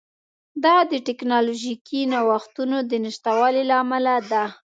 دا 0.63 0.75
د 0.91 0.93
ټکنالوژیکي 1.07 2.01
نوښتونو 2.11 2.77
د 2.89 2.91
نشتوالي 3.05 3.63
له 3.69 3.75
امله 3.83 4.15
ده 4.31 4.43